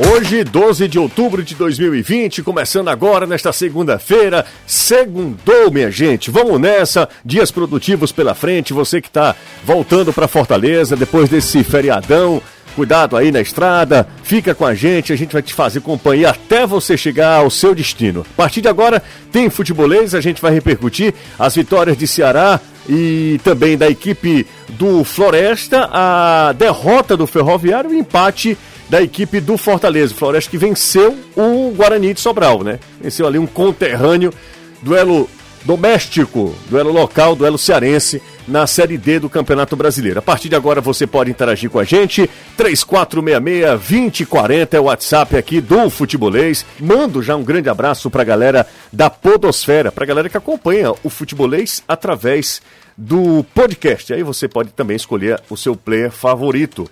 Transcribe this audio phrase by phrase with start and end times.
[0.00, 6.30] Hoje, 12 de outubro de 2020, começando agora nesta segunda-feira, segundou, minha gente.
[6.30, 8.72] Vamos nessa, dias produtivos pela frente.
[8.72, 9.34] Você que está
[9.64, 12.40] voltando para Fortaleza depois desse feriadão,
[12.76, 16.64] cuidado aí na estrada, fica com a gente, a gente vai te fazer companhia até
[16.64, 18.24] você chegar ao seu destino.
[18.34, 19.02] A partir de agora,
[19.32, 25.02] tem futebolês, a gente vai repercutir as vitórias de Ceará e também da equipe do
[25.02, 28.56] Floresta, a derrota do Ferroviário o empate
[28.88, 30.12] da equipe do Fortaleza.
[30.12, 32.78] O Floresta que venceu o Guarani de Sobral, né?
[33.00, 34.32] Venceu ali um conterrâneo,
[34.82, 35.28] duelo
[35.64, 40.18] doméstico, duelo local, duelo cearense na Série D do Campeonato Brasileiro.
[40.18, 42.30] A partir de agora você pode interagir com a gente.
[42.58, 46.64] 3466-2040 é o WhatsApp aqui do Futebolês.
[46.80, 50.94] Mando já um grande abraço para a galera da Podosfera, para a galera que acompanha
[51.04, 52.62] o Futebolês através
[52.96, 54.14] do podcast.
[54.14, 56.90] Aí você pode também escolher o seu player favorito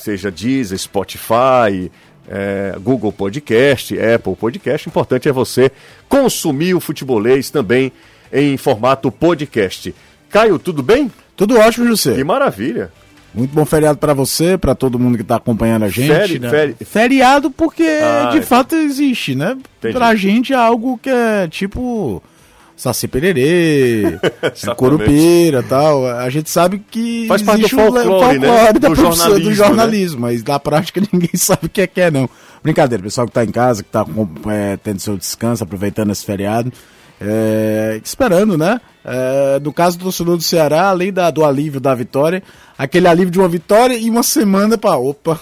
[0.00, 1.90] seja Deezer, Spotify,
[2.28, 4.86] é, Google Podcast, Apple Podcast.
[4.86, 5.70] O importante é você
[6.08, 7.92] consumir o futebolês também
[8.32, 9.94] em formato podcast.
[10.28, 11.10] Caio, tudo bem?
[11.36, 12.14] Tudo ótimo, José.
[12.14, 12.92] Que maravilha.
[13.32, 16.08] Muito bom feriado para você, para todo mundo que está acompanhando a gente.
[16.08, 16.50] Feri, né?
[16.50, 16.76] feri...
[16.84, 18.42] Feriado porque ah, de é.
[18.42, 19.56] fato existe, né?
[19.78, 19.94] Entendi.
[19.94, 22.22] Pra gente é algo que é tipo
[22.80, 24.18] Saci Pererê,
[24.74, 26.06] Corupira tal.
[26.06, 28.72] A gente sabe que Faz parte do folclore, o folclore né?
[28.72, 30.32] da do jornalismo, do jornalismo né?
[30.32, 32.26] mas na prática ninguém sabe o que é que é, não.
[32.62, 34.06] Brincadeira, pessoal que está em casa, que está
[34.50, 36.72] é, tendo seu descanso, aproveitando esse feriado,
[37.20, 38.80] é, esperando, né?
[39.04, 42.42] É, no caso do torcedor do Ceará, além da, do alívio da vitória,
[42.78, 45.38] aquele alívio de uma vitória e uma semana para opa,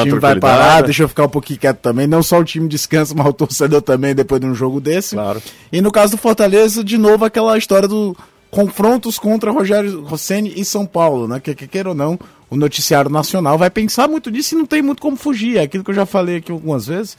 [0.00, 2.06] o time vai parar, deixa eu ficar um pouquinho quieto também.
[2.06, 5.14] Não só o time descansa, mas o torcedor também depois de um jogo desse.
[5.14, 5.42] Claro.
[5.72, 8.16] E no caso do Fortaleza, de novo, aquela história do
[8.50, 11.40] confrontos contra Rogério Rosseni e São Paulo, né?
[11.40, 12.16] Que, que queira ou não,
[12.48, 15.56] o noticiário nacional vai pensar muito disso e não tem muito como fugir.
[15.56, 17.18] É aquilo que eu já falei aqui algumas vezes,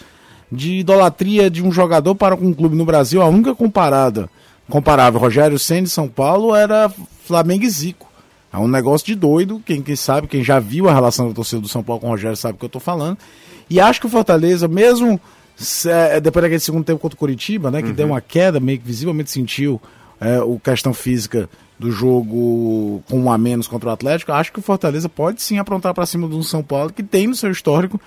[0.50, 4.30] de idolatria de um jogador para um clube no Brasil, a única comparada,
[4.70, 6.90] comparável, Rogério Ceni São Paulo era
[7.26, 8.08] Flamengo e Zico.
[8.56, 9.62] É um negócio de doido.
[9.66, 12.10] Quem, quem sabe, quem já viu a relação da torcida do São Paulo com o
[12.12, 13.18] Rogério sabe o que eu estou falando.
[13.70, 15.20] E acho que o Fortaleza, mesmo
[15.86, 17.94] é, depois daquele segundo tempo contra o Curitiba, né, que uhum.
[17.94, 19.82] deu uma queda, meio que visivelmente sentiu
[20.20, 24.60] é, o questão física do jogo com um a menos contra o Atlético, acho que
[24.60, 28.00] o Fortaleza pode sim aprontar para cima do São Paulo, que tem no seu histórico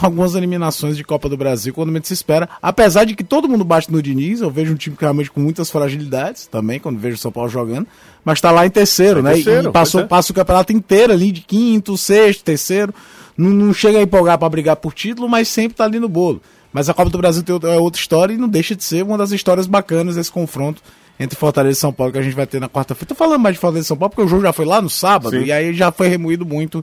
[0.00, 2.48] algumas eliminações de Copa do Brasil quando menos se espera.
[2.60, 5.70] Apesar de que todo mundo bate no Diniz, eu vejo um time realmente com muitas
[5.70, 7.86] fragilidades também, quando vejo o São Paulo jogando,
[8.24, 9.34] mas está lá em terceiro, é né?
[9.34, 10.04] Terceiro, e passou, é.
[10.04, 12.94] passa o campeonato inteiro ali, de quinto, sexto, terceiro.
[13.36, 16.40] Não, não chega a empolgar para brigar por título, mas sempre está ali no bolo.
[16.72, 19.18] Mas a Copa do Brasil tem é outra história e não deixa de ser uma
[19.18, 20.82] das histórias bacanas desse confronto
[21.20, 23.06] entre Fortaleza e São Paulo que a gente vai ter na quarta-feira.
[23.06, 24.88] Tô falando mais de Fortaleza e São Paulo porque o jogo já foi lá no
[24.88, 25.44] sábado Sim.
[25.44, 26.82] e aí já foi remoído muito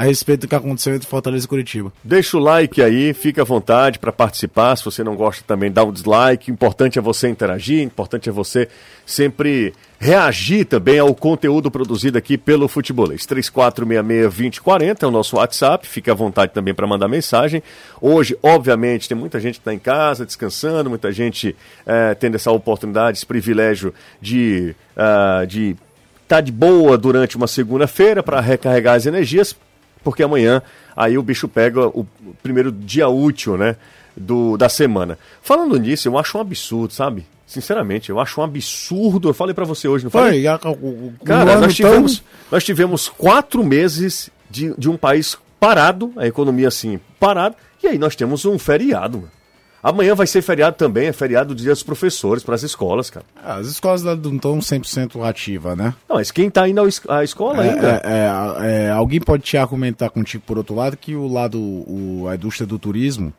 [0.00, 1.92] a respeito do que aconteceu entre Fortaleza e Curitiba.
[2.02, 4.74] Deixa o like aí, fica à vontade para participar.
[4.74, 6.50] Se você não gosta também, dá um dislike.
[6.50, 8.66] Importante é você interagir, importante é você
[9.04, 13.26] sempre reagir também ao conteúdo produzido aqui pelo Futebolês.
[13.26, 17.62] 3466-2040 é o nosso WhatsApp, fica à vontade também para mandar mensagem.
[18.00, 22.50] Hoje, obviamente, tem muita gente que está em casa, descansando, muita gente é, tendo essa
[22.50, 25.76] oportunidade, esse privilégio de uh, de
[26.22, 29.54] estar tá de boa durante uma segunda-feira para recarregar as energias
[30.02, 30.62] porque amanhã
[30.96, 32.06] aí o bicho pega o
[32.42, 33.76] primeiro dia útil, né,
[34.16, 35.18] do, da semana.
[35.42, 37.26] Falando nisso, eu acho um absurdo, sabe?
[37.46, 39.28] Sinceramente, eu acho um absurdo.
[39.28, 40.30] Eu falei para você hoje, não falei?
[40.30, 42.26] Foi, o, Cara, nós tivemos, tão...
[42.52, 47.98] nós tivemos quatro meses de, de um país parado, a economia assim, parada, e aí
[47.98, 49.18] nós temos um feriado.
[49.18, 49.39] Mano.
[49.82, 53.24] Amanhã vai ser feriado também, é feriado do dia dos professores para as escolas, cara.
[53.42, 55.94] Ah, as escolas não estão 100% ativas, né?
[56.08, 58.02] Não, mas quem está indo à escola é, ainda?
[58.04, 62.26] É, é, é, alguém pode te argumentar contigo, por outro lado, que o lado, o,
[62.28, 63.32] a indústria do turismo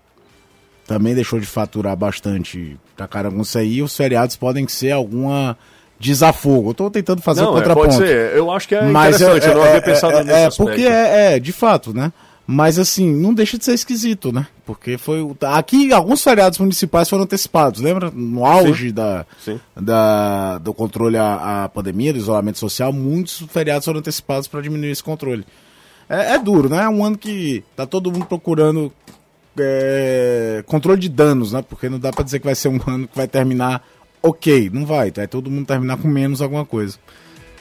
[0.88, 5.56] também deixou de faturar bastante pra caramba isso aí, e os feriados podem ser alguma
[6.00, 6.72] desafogo.
[6.72, 7.88] Eu tô tentando fazer não, o contraponto.
[7.88, 8.36] É, pode ser.
[8.36, 10.34] Eu acho que é Mas interessante, eu não havia pensado nisso.
[10.34, 12.12] É, porque é, de fato, né?
[12.46, 14.48] Mas assim, não deixa de ser esquisito, né?
[14.72, 15.20] Porque foi.
[15.42, 18.10] Aqui alguns feriados municipais foram antecipados, lembra?
[18.10, 18.94] No auge Sim.
[18.94, 19.60] Da, Sim.
[19.76, 24.92] Da, do controle à, à, pandemia, do isolamento social, muitos feriados foram antecipados para diminuir
[24.92, 25.46] esse controle.
[26.08, 26.84] É, é, duro, né?
[26.84, 28.94] É um ano que tá todo mundo procurando
[29.60, 31.62] é, controle de danos, né?
[31.62, 33.86] Porque não dá para dizer que vai ser um ano que vai terminar
[34.24, 35.12] ok, não vai.
[35.12, 36.98] Vai todo mundo terminar com menos alguma coisa.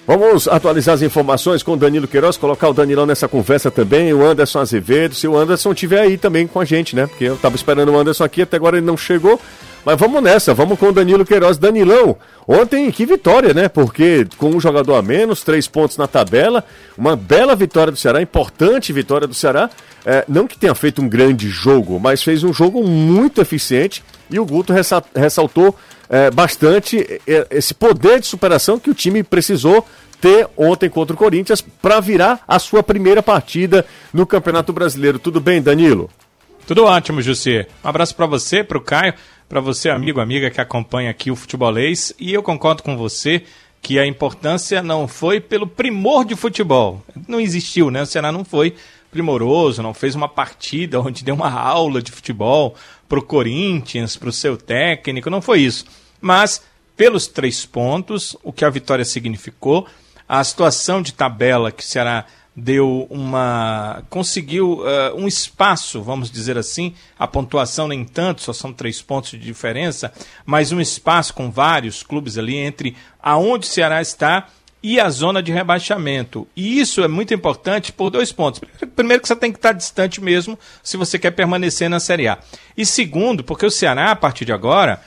[0.07, 4.25] Vamos atualizar as informações com o Danilo Queiroz, colocar o Danilão nessa conversa também, o
[4.25, 7.07] Anderson Azevedo, se o Anderson estiver aí também com a gente, né?
[7.07, 9.41] Porque eu estava esperando o Anderson aqui, até agora ele não chegou.
[9.85, 11.57] Mas vamos nessa, vamos com o Danilo Queiroz.
[11.57, 12.17] Danilão,
[12.47, 13.69] ontem que vitória, né?
[13.69, 16.65] Porque com um jogador a menos, três pontos na tabela,
[16.99, 19.71] uma bela vitória do Ceará, importante vitória do Ceará.
[20.05, 24.39] É, não que tenha feito um grande jogo, mas fez um jogo muito eficiente e
[24.39, 24.73] o Guto
[25.15, 25.75] ressaltou
[26.11, 29.87] é, bastante é, esse poder de superação que o time precisou
[30.21, 35.19] ter ontem contra o Corinthians para virar a sua primeira partida no Campeonato Brasileiro.
[35.19, 36.11] Tudo bem, Danilo?
[36.67, 37.69] Tudo ótimo, José.
[37.83, 39.15] Um abraço para você, para o Caio,
[39.49, 42.13] para você, amigo, amiga que acompanha aqui o futebolês.
[42.19, 43.45] E eu concordo com você
[43.81, 47.03] que a importância não foi pelo primor de futebol.
[47.27, 48.03] Não existiu, né?
[48.03, 48.75] O Ceará não foi
[49.11, 52.75] primoroso, não fez uma partida onde deu uma aula de futebol
[53.09, 55.85] pro Corinthians, pro seu técnico, não foi isso.
[56.21, 56.63] Mas
[56.97, 59.87] pelos três pontos, o que a vitória significou,
[60.29, 64.03] a situação de tabela que o Ceará deu uma.
[64.11, 69.31] conseguiu uh, um espaço, vamos dizer assim, a pontuação nem tanto, só são três pontos
[69.31, 70.13] de diferença,
[70.45, 74.49] mas um espaço com vários clubes ali entre aonde o Ceará está
[74.83, 76.47] e a zona de rebaixamento.
[76.57, 78.61] E isso é muito importante por dois pontos.
[78.97, 82.39] Primeiro, que você tem que estar distante mesmo se você quer permanecer na Série A.
[82.77, 85.01] E segundo, porque o Ceará, a partir de agora,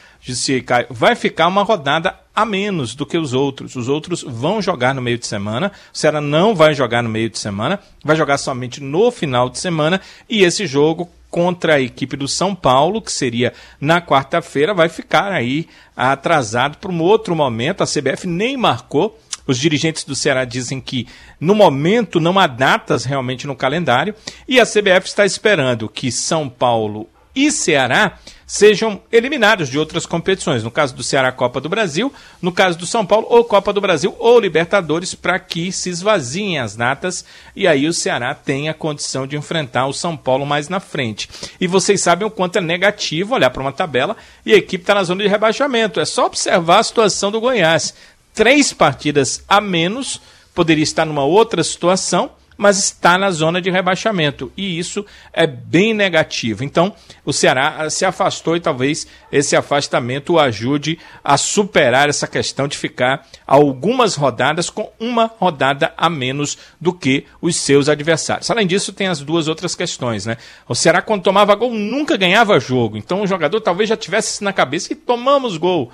[0.90, 3.76] vai ficar uma rodada a menos do que os outros.
[3.76, 7.30] Os outros vão jogar no meio de semana, o Ceará não vai jogar no meio
[7.30, 12.16] de semana, vai jogar somente no final de semana, e esse jogo contra a equipe
[12.16, 15.68] do São Paulo, que seria na quarta-feira, vai ficar aí
[15.98, 17.82] atrasado para um outro momento.
[17.82, 19.20] A CBF nem marcou.
[19.46, 21.08] Os dirigentes do Ceará dizem que
[21.40, 24.16] no momento não há datas realmente no calendário
[24.48, 30.64] e a CBF está esperando que São Paulo e Ceará sejam eliminados de outras competições.
[30.64, 33.82] No caso do Ceará, Copa do Brasil, no caso do São Paulo, ou Copa do
[33.82, 37.26] Brasil ou Libertadores, para que se esvaziem as datas
[37.56, 41.28] e aí o Ceará tenha a condição de enfrentar o São Paulo mais na frente.
[41.60, 44.94] E vocês sabem o quanto é negativo olhar para uma tabela e a equipe está
[44.94, 46.00] na zona de rebaixamento.
[46.00, 47.94] É só observar a situação do Goiás.
[48.34, 50.20] Três partidas a menos,
[50.54, 54.52] poderia estar numa outra situação mas está na zona de rebaixamento.
[54.56, 56.64] E isso é bem negativo.
[56.64, 56.94] Então,
[57.26, 62.78] o Ceará se afastou e talvez esse afastamento o ajude a superar essa questão de
[62.78, 68.50] ficar algumas rodadas com uma rodada a menos do que os seus adversários.
[68.50, 70.38] Além disso, tem as duas outras questões, né?
[70.68, 72.98] O Ceará, quando tomava gol, nunca ganhava jogo.
[72.98, 75.92] Então, o jogador talvez já tivesse na cabeça e tomamos gol.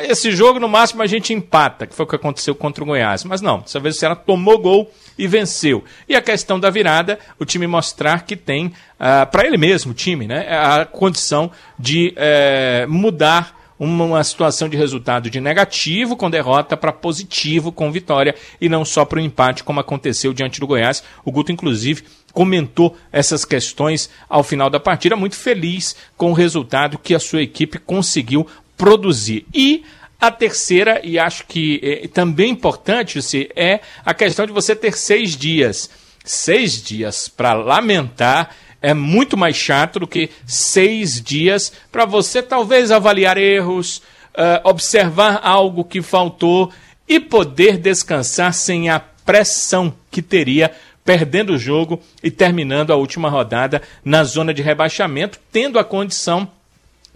[0.00, 3.24] Esse jogo, no máximo, a gente empata, que foi o que aconteceu contra o Goiás.
[3.24, 5.84] Mas não, dessa vez o Ceará tomou gol e venceu.
[6.08, 9.94] E a questão da virada, o time mostrar que tem, ah, para ele mesmo, o
[9.94, 16.76] time, né, a condição de uh, mudar uma situação de resultado de negativo com derrota
[16.76, 21.02] para positivo com vitória e não só para o empate, como aconteceu diante do Goiás.
[21.24, 26.98] O Guto, inclusive, comentou essas questões ao final da partida, muito feliz com o resultado
[26.98, 29.46] que a sua equipe conseguiu produzir.
[29.54, 29.84] E
[30.20, 34.96] a terceira, e acho que é também importante, se é a questão de você ter
[34.96, 35.90] seis dias.
[36.24, 38.50] Seis dias para lamentar
[38.82, 43.98] é muito mais chato do que seis dias para você talvez avaliar erros,
[44.34, 46.72] uh, observar algo que faltou
[47.08, 50.72] e poder descansar sem a pressão que teria
[51.04, 56.50] perdendo o jogo e terminando a última rodada na zona de rebaixamento, tendo a condição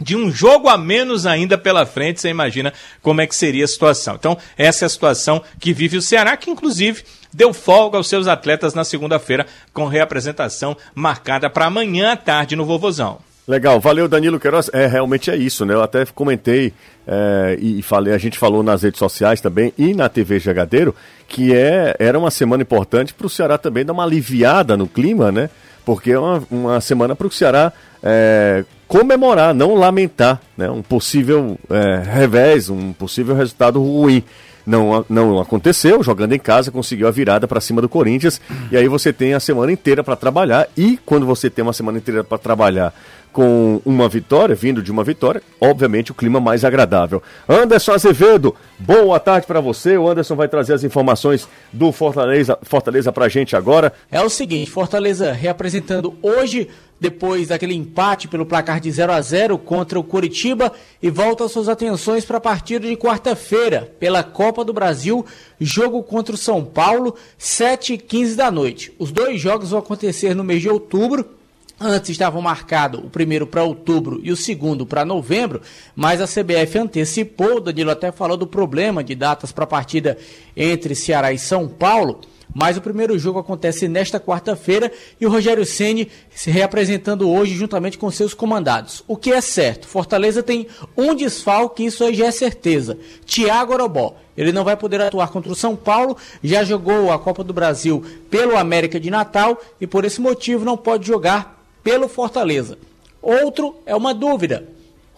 [0.01, 3.69] de um jogo a menos ainda pela frente, você imagina como é que seria a
[3.69, 4.15] situação.
[4.15, 8.27] Então, essa é a situação que vive o Ceará, que inclusive deu folga aos seus
[8.27, 13.19] atletas na segunda-feira, com reapresentação marcada para amanhã à tarde no Vovozão.
[13.47, 14.71] Legal, valeu Danilo Queiroz.
[14.73, 15.75] É, realmente é isso, né?
[15.75, 16.73] Eu até comentei
[17.07, 20.95] é, e falei, a gente falou nas redes sociais também e na TV Jagadeiro,
[21.27, 25.33] que é, era uma semana importante para o Ceará também dar uma aliviada no clima,
[25.33, 25.51] né?
[25.85, 30.69] Porque é uma, uma semana para o Ceará é, comemorar, não lamentar, né?
[30.69, 34.25] Um possível é, revés, um possível resultado ruim.
[34.67, 38.41] Não, não aconteceu, jogando em casa, conseguiu a virada para cima do Corinthians.
[38.71, 40.69] E aí você tem a semana inteira para trabalhar.
[40.77, 42.93] E quando você tem uma semana inteira para trabalhar
[43.33, 47.23] com uma vitória, vindo de uma vitória, obviamente o clima mais agradável.
[47.49, 49.97] Anderson Azevedo, boa tarde para você.
[49.97, 53.93] O Anderson vai trazer as informações do Fortaleza, Fortaleza para a gente agora.
[54.11, 56.69] É o seguinte, Fortaleza reapresentando hoje
[57.01, 60.71] depois daquele empate pelo placar de 0 a 0 contra o Curitiba
[61.03, 65.25] e volta suas atenções para a partida de quarta-feira pela Copa do Brasil,
[65.59, 68.93] jogo contra o São Paulo, 7 e 15 da noite.
[68.99, 71.40] Os dois jogos vão acontecer no mês de outubro
[71.83, 75.63] Antes estavam marcados o primeiro para outubro e o segundo para novembro,
[75.97, 77.57] mas a CBF antecipou.
[77.57, 80.19] O Danilo até falou do problema de datas para a partida
[80.55, 82.21] entre Ceará e São Paulo.
[82.55, 87.97] Mas o primeiro jogo acontece nesta quarta-feira e o Rogério Ceni se reapresentando hoje juntamente
[87.97, 89.03] com seus comandados.
[89.09, 92.99] O que é certo, Fortaleza tem um desfalque, isso aí já é certeza.
[93.25, 94.17] Thiago Orobó.
[94.37, 98.05] Ele não vai poder atuar contra o São Paulo, já jogou a Copa do Brasil
[98.29, 102.79] pelo América de Natal e por esse motivo não pode jogar pelo Fortaleza.
[103.23, 104.69] Outro é uma dúvida.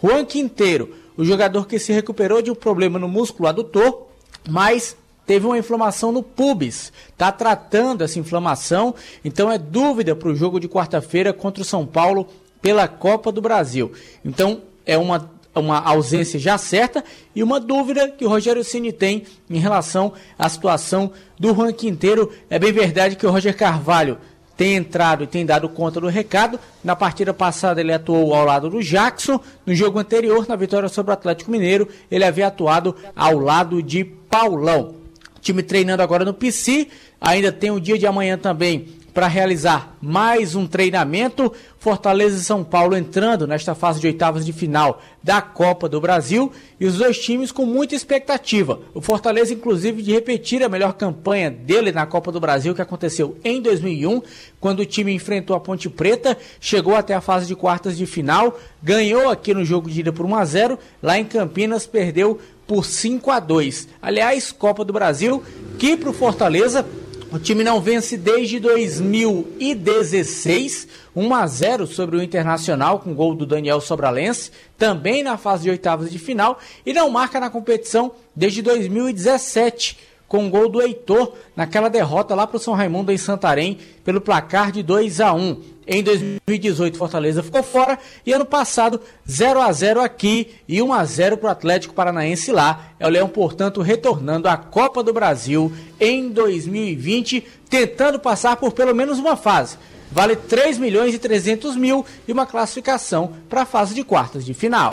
[0.02, 4.08] Juan Quinteiro, o jogador que se recuperou de um problema no músculo adutor,
[4.48, 6.92] mas teve uma inflamação no pubis.
[7.08, 11.86] Está tratando essa inflamação, então é dúvida para o jogo de quarta-feira contra o São
[11.86, 12.26] Paulo
[12.60, 13.92] pela Copa do Brasil.
[14.24, 17.04] Então é uma, uma ausência já certa
[17.34, 22.32] e uma dúvida que o Rogério Ceni tem em relação à situação do Juan Quinteiro.
[22.50, 24.18] É bem verdade que o Roger Carvalho
[24.56, 26.58] tem entrado e tem dado conta do recado.
[26.84, 29.40] Na partida passada ele atuou ao lado do Jackson.
[29.66, 34.04] No jogo anterior, na vitória sobre o Atlético Mineiro, ele havia atuado ao lado de
[34.04, 34.94] Paulão.
[35.40, 36.88] Time treinando agora no PC.
[37.20, 41.52] Ainda tem o dia de amanhã também para realizar mais um treinamento.
[41.78, 46.52] Fortaleza e São Paulo entrando nesta fase de oitavas de final da Copa do Brasil
[46.78, 48.80] e os dois times com muita expectativa.
[48.94, 53.36] O Fortaleza, inclusive, de repetir a melhor campanha dele na Copa do Brasil que aconteceu
[53.44, 54.22] em 2001,
[54.60, 58.58] quando o time enfrentou a Ponte Preta, chegou até a fase de quartas de final,
[58.82, 62.84] ganhou aqui no jogo de ida por 1 a 0, lá em Campinas perdeu por
[62.84, 63.88] 5 a 2.
[64.00, 65.42] Aliás, Copa do Brasil
[65.78, 66.86] que para o Fortaleza
[67.32, 70.86] o time não vence desde 2016,
[71.16, 75.70] 1 a 0 sobre o Internacional com gol do Daniel Sobralense, também na fase de
[75.70, 81.90] oitavas de final e não marca na competição desde 2017 com gol do Heitor naquela
[81.90, 85.60] derrota lá para o São Raimundo em Santarém pelo placar de 2 a 1.
[85.86, 88.98] Em 2018, Fortaleza ficou fora e ano passado
[89.30, 92.94] 0 a 0 aqui e 1 a 0 para o Atlético Paranaense lá.
[92.98, 95.70] É o Leão, portanto, retornando à Copa do Brasil
[96.00, 99.76] em 2020, tentando passar por pelo menos uma fase.
[100.10, 104.54] Vale 3 milhões e 300 mil e uma classificação para a fase de quartas de
[104.54, 104.92] final.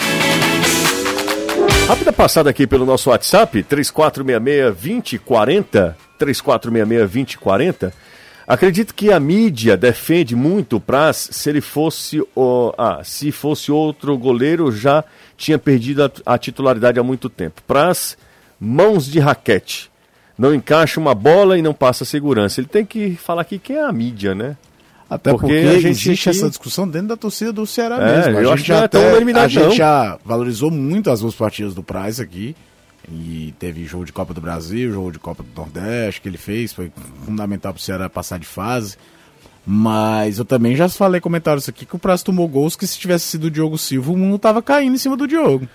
[1.89, 7.91] Rápida passada aqui pelo nosso WhatsApp, 3466-2040, 3466-2040.
[8.47, 11.29] Acredito que a mídia defende muito o Praz.
[11.31, 15.03] Se ele fosse, oh, ah, se fosse outro goleiro, já
[15.35, 17.63] tinha perdido a, a titularidade há muito tempo.
[17.65, 18.15] Praz,
[18.59, 19.89] mãos de raquete.
[20.37, 22.61] Não encaixa uma bola e não passa segurança.
[22.61, 24.55] Ele tem que falar aqui quem é a mídia, né?
[25.09, 26.37] Até porque, porque a gente existe aqui...
[26.37, 28.37] essa discussão dentro da torcida do Ceará é, mesmo.
[28.37, 31.81] A eu gente acho já até, a gente já valorizou muito as duas partidas do
[31.81, 32.55] Praz aqui.
[33.11, 36.71] E teve jogo de Copa do Brasil, jogo de Copa do Nordeste que ele fez,
[36.71, 36.91] foi
[37.25, 38.97] fundamental para o Ceará passar de fase.
[39.65, 43.25] Mas eu também já falei comentários aqui que o Prazo tomou gols que se tivesse
[43.25, 45.67] sido o Diogo Silva, o mundo tava caindo em cima do Diogo.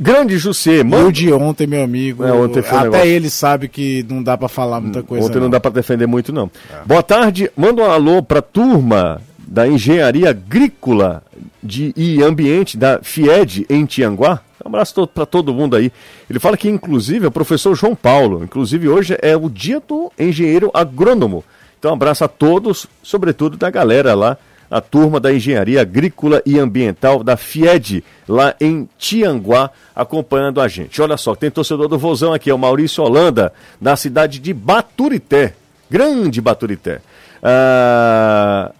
[0.00, 1.08] Grande José, mano.
[1.08, 2.24] o de ontem, meu amigo.
[2.24, 3.06] É, ontem até negócio.
[3.06, 5.26] ele sabe que não dá para falar muita coisa.
[5.26, 6.48] Ontem não, não dá para defender muito, não.
[6.70, 6.86] É.
[6.86, 7.50] Boa tarde.
[7.56, 11.22] Manda um alô pra turma da Engenharia Agrícola
[11.62, 14.40] de, e Ambiente da FIED em Tianguá.
[14.64, 15.90] Um abraço para todo mundo aí.
[16.28, 18.44] Ele fala que, inclusive, é o professor João Paulo.
[18.44, 21.44] Inclusive, hoje é o dia do engenheiro agrônomo.
[21.78, 24.36] Então, um abraço a todos, sobretudo da galera lá,
[24.70, 31.00] a turma da Engenharia Agrícola e Ambiental da FIED, lá em Tianguá, acompanhando a gente.
[31.00, 35.54] Olha só, tem torcedor do Vozão aqui, é o Maurício Holanda, da cidade de Baturité.
[35.90, 37.00] Grande Baturité.
[37.42, 38.72] Ah...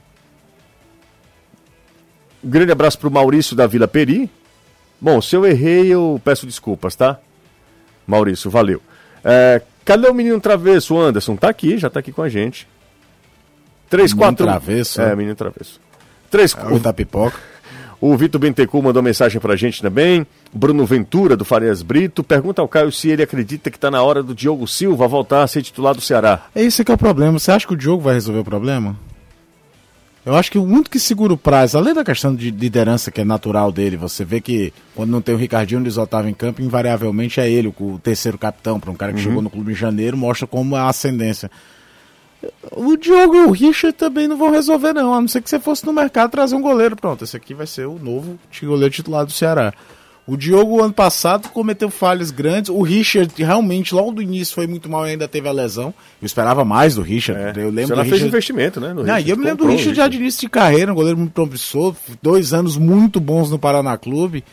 [2.43, 4.31] Um grande abraço para o Maurício da Vila Peri,
[5.01, 7.21] Bom, se eu errei, eu peço desculpas, tá?
[8.05, 8.83] Maurício, valeu.
[9.25, 11.37] É, cadê o menino travesso, Anderson?
[11.37, 12.67] Tá aqui, já tá aqui com a gente.
[13.89, 14.47] 3, menino 4...
[14.47, 15.01] travesso?
[15.01, 15.81] É, menino travesso.
[16.31, 17.39] 3, é, da pipoca.
[18.01, 20.25] O Vitor Bentecu mandou mensagem pra gente também.
[20.53, 24.23] Bruno Ventura, do Farias Brito, pergunta ao Caio se ele acredita que tá na hora
[24.23, 26.47] do Diogo Silva voltar a ser titular do Ceará.
[26.55, 27.39] É esse que é o problema.
[27.39, 28.97] Você acha que o Diogo vai resolver o problema?
[30.25, 33.21] Eu acho que o muito que segura o prazo, além da questão de liderança que
[33.21, 36.61] é natural dele, você vê que quando não tem o Ricardinho Luiz Otávio em campo,
[36.61, 39.25] invariavelmente é ele o terceiro capitão, para um cara que uhum.
[39.25, 41.51] chegou no clube em janeiro, mostra como é a ascendência.
[42.73, 45.13] O Diogo e o Richard também não vão resolver, não.
[45.13, 46.95] A não ser que você fosse no mercado trazer um goleiro.
[46.95, 49.73] Pronto, esse aqui vai ser o novo goleiro titular do Ceará.
[50.27, 52.71] O Diogo, ano passado, cometeu falhas grandes.
[52.71, 55.95] O Richard, realmente, logo do início, foi muito mal e ainda teve a lesão.
[56.21, 57.59] Eu esperava mais do Richard.
[57.59, 57.65] É.
[57.65, 58.11] Eu lembro Você Richard...
[58.11, 58.93] fez investimento, né?
[58.93, 61.19] No não, e eu me lembro do Richard, já de início de carreira, um goleiro
[61.19, 61.97] muito promissor.
[62.23, 64.45] Dois anos muito bons no Paraná Clube.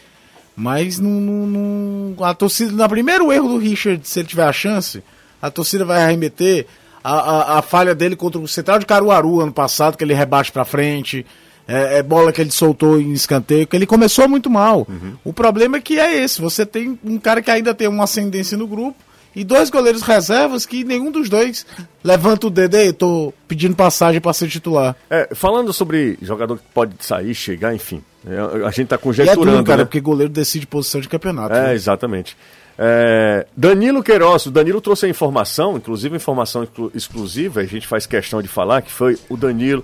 [0.55, 4.53] Mas não, não, não, a torcida, no primeiro erro do Richard, se ele tiver a
[4.53, 5.03] chance,
[5.41, 6.65] a torcida vai arremeter
[7.05, 10.51] a, a, a falha dele contra o Central de Caruaru ano passado, que ele rebate
[10.51, 11.23] para frente
[11.67, 14.87] é, é, bola que ele soltou em escanteio, que ele começou muito mal.
[14.89, 15.13] Uhum.
[15.23, 18.57] O problema é que é esse, você tem um cara que ainda tem uma ascendência
[18.57, 18.97] no grupo
[19.35, 21.65] e dois goleiros reservas que nenhum dos dois
[22.03, 24.95] levanta o dedo aí, tô pedindo passagem para ser titular.
[25.09, 28.01] É, falando sobre jogador que pode sair, chegar, enfim.
[28.27, 29.47] É, a gente tá conjecturando.
[29.47, 29.85] E é duro, cara, né?
[29.85, 31.53] porque goleiro decide posição de campeonato.
[31.53, 31.73] É, né?
[31.75, 32.35] exatamente.
[32.77, 38.41] É, Danilo Queiroz, o Danilo trouxe a informação, inclusive informação exclusiva, a gente faz questão
[38.41, 39.83] de falar, que foi o Danilo,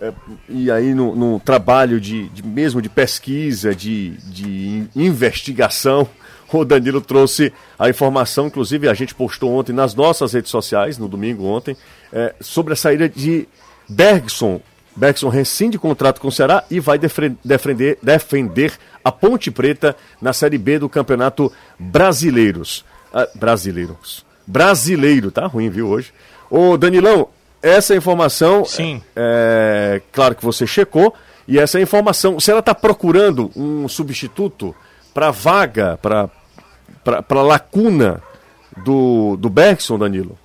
[0.00, 0.12] é,
[0.48, 6.08] e aí no, no trabalho de, de, mesmo de pesquisa, de, de investigação,
[6.50, 11.08] o Danilo trouxe a informação, inclusive a gente postou ontem nas nossas redes sociais, no
[11.08, 11.76] domingo ontem,
[12.10, 13.46] é, sobre a saída de
[13.88, 14.60] Bergson.
[15.00, 20.58] Bergson rescinde contrato com o Ceará e vai defender, defender a Ponte Preta na Série
[20.58, 22.84] B do Campeonato Brasileiros.
[23.12, 24.26] Ah, brasileiros.
[24.46, 26.12] Brasileiro, tá ruim, viu, hoje.
[26.50, 27.28] Ô, Danilão,
[27.62, 28.64] essa informação.
[28.66, 29.02] Sim.
[29.16, 31.14] É, é claro que você checou.
[31.48, 34.76] E essa informação, o Ceará está procurando um substituto
[35.14, 36.28] para vaga, para
[37.02, 38.22] para lacuna
[38.84, 40.38] do, do Bergson, Danilo?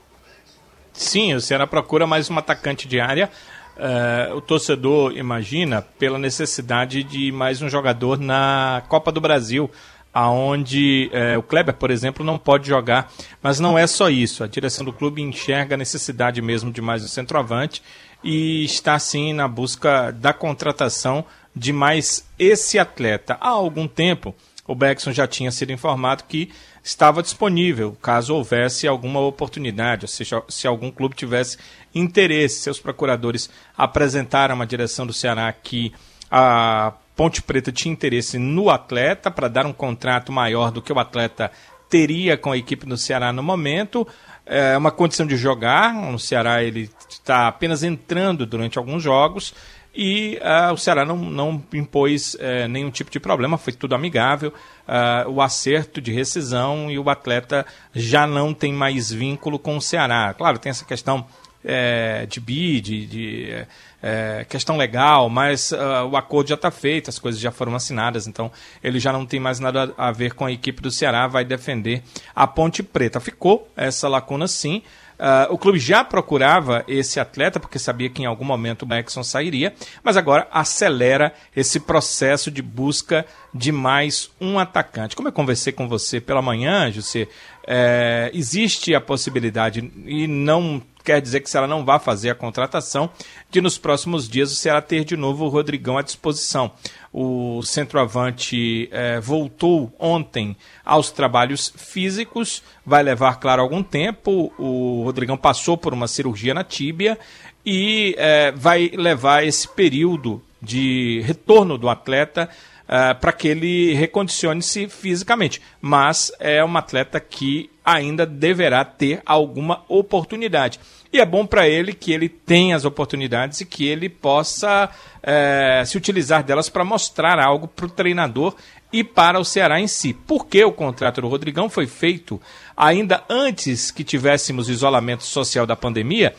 [0.93, 3.29] Sim, o Ceará procura mais um atacante de área.
[3.77, 9.69] Uh, o torcedor imagina pela necessidade de mais um jogador na Copa do Brasil,
[10.13, 13.11] aonde uh, o Kleber, por exemplo, não pode jogar.
[13.41, 14.43] Mas não é só isso.
[14.43, 17.83] A direção do clube enxerga a necessidade mesmo de mais um centroavante
[18.23, 23.37] e está sim na busca da contratação de mais esse atleta.
[23.41, 24.33] Há algum tempo
[24.67, 26.49] o Beckson já tinha sido informado que
[26.85, 31.57] estava disponível caso houvesse alguma oportunidade, ou seja, se algum clube tivesse
[31.95, 32.61] interesse.
[32.61, 35.91] Seus procuradores apresentaram à direção do Ceará que
[36.29, 40.99] a Ponte Preta tinha interesse no atleta para dar um contrato maior do que o
[40.99, 41.51] atleta
[41.89, 44.07] teria com a equipe do Ceará no momento.
[44.45, 45.91] É uma condição de jogar.
[45.91, 49.55] No Ceará ele está apenas entrando durante alguns jogos
[49.95, 54.53] e uh, o Ceará não, não impôs uh, nenhum tipo de problema, foi tudo amigável.
[54.87, 59.81] Uh, o acerto de rescisão e o atleta já não tem mais vínculo com o
[59.81, 60.33] Ceará.
[60.33, 61.25] Claro, tem essa questão
[61.63, 63.65] é, de bid, de
[64.03, 68.27] é, questão legal, mas uh, o acordo já está feito, as coisas já foram assinadas,
[68.27, 68.51] então
[68.83, 72.03] ele já não tem mais nada a ver com a equipe do Ceará, vai defender
[72.35, 73.19] a Ponte Preta.
[73.19, 74.83] Ficou essa lacuna sim.
[75.19, 79.23] Uh, o clube já procurava esse atleta, porque sabia que em algum momento o Maxson
[79.23, 85.15] sairia, mas agora acelera esse processo de busca de mais um atacante.
[85.15, 87.27] Como eu conversei com você pela manhã, José,
[87.65, 92.35] é, existe a possibilidade, e não quer dizer que se ela não vá fazer a
[92.35, 93.09] contratação,
[93.49, 96.71] de nos próximos dias o Ceará ter de novo o Rodrigão à disposição.
[97.13, 104.51] O centroavante é, voltou ontem aos trabalhos físicos, vai levar, claro, algum tempo.
[104.57, 107.17] O Rodrigão passou por uma cirurgia na tíbia
[107.65, 112.49] e é, vai levar esse período de retorno do atleta
[112.85, 115.61] uh, para que ele recondicione-se fisicamente.
[115.81, 120.79] Mas é um atleta que ainda deverá ter alguma oportunidade.
[121.13, 124.89] E é bom para ele que ele tenha as oportunidades e que ele possa
[125.23, 128.53] é, se utilizar delas para mostrar algo para o treinador
[128.91, 130.13] e para o Ceará em si.
[130.13, 132.41] Porque o contrato do Rodrigão foi feito
[132.75, 136.35] ainda antes que tivéssemos isolamento social da pandemia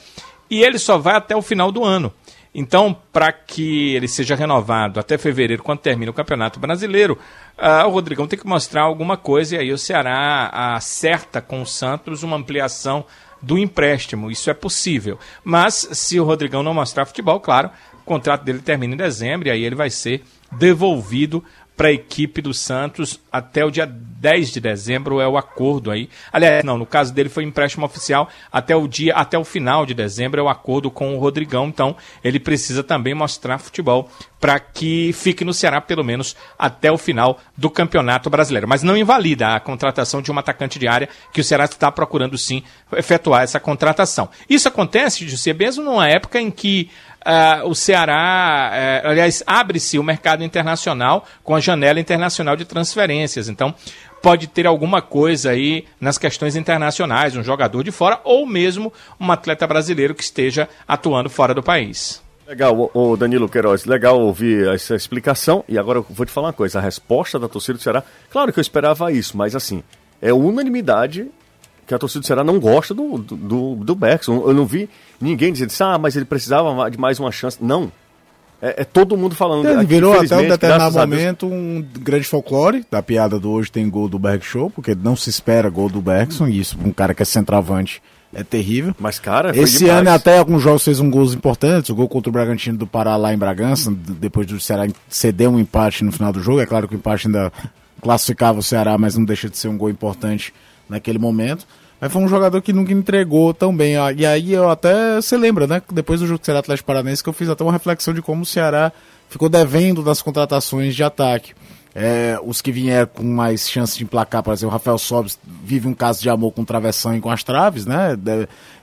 [0.51, 2.13] e ele só vai até o final do ano.
[2.59, 7.19] Então, para que ele seja renovado até fevereiro, quando termina o Campeonato Brasileiro,
[7.59, 11.67] uh, o Rodrigão tem que mostrar alguma coisa e aí o Ceará acerta com o
[11.67, 13.05] Santos uma ampliação
[13.43, 14.31] do empréstimo.
[14.31, 15.19] Isso é possível.
[15.45, 19.51] Mas se o Rodrigão não mostrar futebol, claro, o contrato dele termina em dezembro e
[19.51, 21.45] aí ele vai ser devolvido
[21.77, 26.09] para a equipe do Santos até o dia 10 de dezembro é o acordo aí.
[26.33, 29.93] Aliás, não, no caso dele foi empréstimo oficial até o dia, até o final de
[29.93, 34.11] dezembro é o acordo com o Rodrigão, então ele precisa também mostrar futebol
[34.41, 38.69] para que fique no Ceará pelo menos até o final do Campeonato Brasileiro.
[38.69, 42.39] Mas não invalida a contratação de um atacante de área que o Ceará está procurando
[42.39, 42.63] sim
[42.97, 44.29] efetuar essa contratação.
[44.49, 46.91] Isso acontece, José, mesmo numa época em que
[47.27, 53.49] uh, o Ceará, uh, aliás, abre-se o mercado internacional com a janela internacional de transferências.
[53.49, 53.75] Então,
[54.23, 59.31] pode ter alguma coisa aí nas questões internacionais, um jogador de fora ou mesmo um
[59.31, 62.25] atleta brasileiro que esteja atuando fora do país.
[62.47, 65.65] Legal, o Danilo Queiroz, legal ouvir essa explicação.
[65.69, 68.53] E agora eu vou te falar uma coisa: a resposta da torcida do Ceará, claro
[68.53, 69.83] que eu esperava isso, mas assim,
[70.23, 71.29] é unanimidade
[71.87, 74.43] que a torcida do Ceará não gosta do, do, do Bergson.
[74.47, 74.89] Eu não vi
[75.21, 77.59] ninguém dizendo assim, ah, mas ele precisava de mais uma chance.
[77.61, 77.91] Não.
[78.61, 79.69] É, é todo mundo falando.
[79.69, 84.09] Ele virou até um determinado momento um grande folclore da piada do hoje tem gol
[84.09, 87.23] do Berg Show, porque não se espera gol do Bergson, e isso um cara que
[87.23, 88.03] é centroavante
[88.35, 88.95] é terrível.
[88.99, 92.33] Mas, cara, Esse ano até alguns jogos fez um gols importantes, o gol contra o
[92.33, 96.43] Bragantino do Pará lá em Bragança, depois do Ceará ceder um empate no final do
[96.43, 96.61] jogo.
[96.61, 97.53] É claro que o empate ainda
[98.01, 100.53] classificava o Ceará, mas não deixa de ser um gol importante
[100.89, 101.67] naquele momento.
[102.01, 103.95] Mas foi um jogador que nunca entregou tão bem.
[104.17, 105.17] E aí eu até.
[105.17, 105.83] Você lembra, né?
[105.91, 108.43] Depois do jogo do Ceará Atlético Paranaense, que eu fiz até uma reflexão de como
[108.43, 108.93] o Ceará
[109.29, 111.55] ficou devendo das contratações de ataque.
[111.99, 115.89] É, os que vieram com mais chance de emplacar, por exemplo, o Rafael Sobes vive
[115.89, 118.19] um caso de amor com travessão e com as traves, né?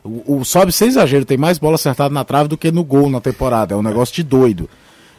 [0.04, 3.22] O, Sobes, sem exagero, tem mais bola acertada na trave do que no gol na
[3.22, 3.76] temporada.
[3.76, 4.68] É um negócio de doido.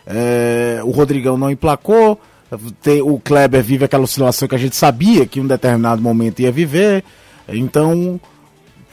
[0.04, 2.20] É, o Rodrigão não emplacou.
[2.82, 6.40] Tem, o Kleber vive aquela oscilação que a gente sabia que em um determinado momento
[6.40, 7.04] ia viver.
[7.48, 8.20] Então,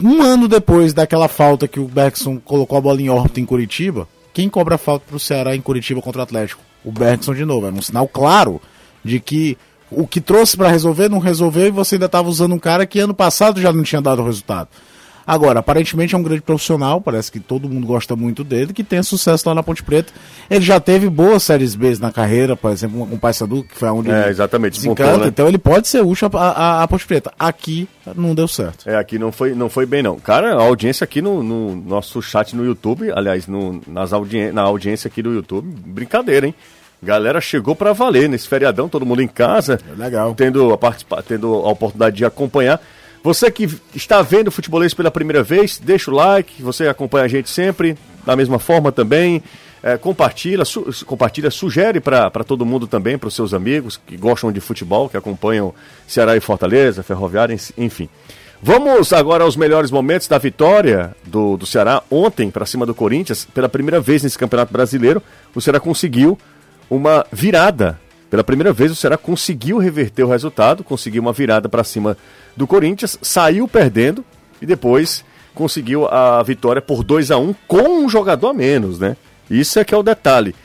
[0.02, 4.08] um ano depois daquela falta que o Bergson colocou a bola em órbita em Curitiba,
[4.34, 6.62] quem cobra falta para o Ceará em Curitiba contra o Atlético?
[6.84, 7.67] O Bergson de novo.
[7.67, 8.62] Era um sinal claro
[9.04, 9.58] de que
[9.89, 13.00] o que trouxe para resolver não resolveu e você ainda estava usando um cara que
[13.00, 14.69] ano passado já não tinha dado resultado.
[15.26, 19.02] Agora, aparentemente é um grande profissional, parece que todo mundo gosta muito dele, que tem
[19.04, 20.12] sucesso lá na Ponte Preta.
[20.50, 23.90] Ele já teve boas séries B na carreira, por exemplo, com o Paysandu, que foi
[23.90, 25.28] onde é, exatamente, desencanta, né?
[25.28, 27.32] então ele pode ser útil a, a, a, Ponte Preta.
[27.38, 28.90] Aqui não deu certo.
[28.90, 30.20] É, aqui não foi, não foi bem não.
[30.20, 34.62] Cara, a audiência aqui no, no nosso chat no YouTube, aliás, no, nas audien na
[34.62, 36.56] audiência aqui do YouTube, brincadeira, hein?
[37.04, 39.80] Galera chegou para valer nesse feriadão, todo mundo em casa.
[39.98, 40.36] Legal.
[40.36, 42.80] Tendo a, tendo a oportunidade de acompanhar.
[43.24, 47.28] Você que está vendo o Futebolês pela primeira vez, deixa o like, você acompanha a
[47.28, 49.44] gente sempre, da mesma forma também.
[49.84, 54.52] É, compartilha, su compartilha, sugere para todo mundo também, para os seus amigos que gostam
[54.52, 55.74] de futebol, que acompanham
[56.08, 58.08] Ceará e Fortaleza, Ferroviária, enfim.
[58.62, 63.44] Vamos agora aos melhores momentos da vitória do, do Ceará ontem para cima do Corinthians.
[63.44, 65.22] Pela primeira vez nesse Campeonato Brasileiro,
[65.56, 66.38] o Ceará conseguiu
[66.88, 68.00] uma virada.
[68.32, 72.15] Pela primeira vez, o Ceará conseguiu reverter o resultado, conseguiu uma virada para cima
[72.56, 74.24] do Corinthians, saiu perdendo
[74.62, 79.17] e depois conseguiu a vitória por 2 a 1 com um jogador a menos, né?
[79.50, 80.56] Isso é que é o detalhe.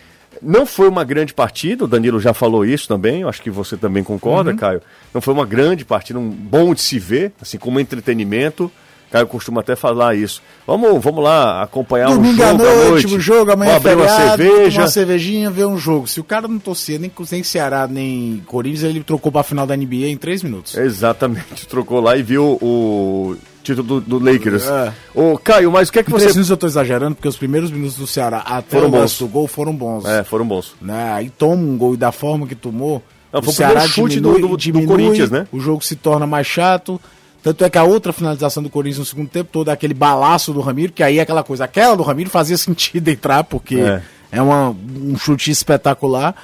[0.41, 4.05] Não foi uma grande partida, o Danilo já falou isso também, acho que você também
[4.05, 4.57] concorda, uhum.
[4.57, 4.83] Caio.
[5.13, 8.71] Não foi uma grande partida, um bom de se ver, assim como entretenimento.
[9.11, 10.43] Caio costuma até falar isso.
[10.67, 13.15] Vamos, vamos lá acompanhar Domingo um jogo à noite, noite.
[13.15, 14.81] um jogo, amanhã abrir feriado, uma cerveja.
[14.81, 16.09] uma cervejinha, ver um jogo.
[16.09, 19.67] Se o cara não torcia nem, nem Ceará, nem Corinthians, ele trocou para a final
[19.67, 20.77] da NBA em três minutos.
[20.77, 24.67] Exatamente, trocou lá e viu o título do, do Lakers.
[24.67, 24.93] É.
[25.15, 26.27] Ô, Caio, mas o que é que você...
[26.27, 29.19] Preciso, eu tô exagerando, porque os primeiros minutos do Ceará até foram o bons.
[29.19, 30.05] do gol foram bons.
[30.05, 30.75] É, foram bons.
[30.81, 31.13] Né?
[31.13, 33.03] Aí toma um gol e da forma que tomou...
[33.33, 35.47] Não, o Ceará chute diminui, do, do, diminui, do Corinthians, né?
[35.53, 37.01] O jogo se torna mais chato
[37.43, 40.61] tanto é que a outra finalização do Corinthians no segundo tempo todo aquele balaço do
[40.61, 44.43] Ramiro, que aí é aquela coisa, aquela do Ramiro fazia sentido entrar, porque é, é
[44.43, 46.35] uma, um chute espetacular.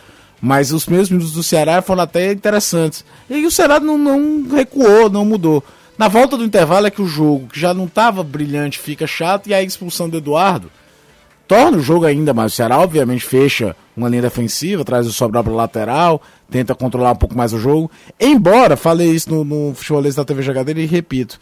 [0.44, 3.04] Mas os primeiros minutos do Ceará foram até interessantes.
[3.30, 5.62] E o Ceará não, não recuou, não mudou.
[5.96, 9.46] Na volta do intervalo é que o jogo, que já não estava brilhante, fica chato,
[9.46, 10.68] e a expulsão do Eduardo
[11.52, 12.54] torna o jogo ainda mais.
[12.54, 17.16] O Ceará, obviamente, fecha uma linha defensiva, traz o Sobral para lateral, tenta controlar um
[17.16, 17.90] pouco mais o jogo.
[18.18, 21.38] Embora, falei isso no, no futebolês da TV Jogadeira e repito,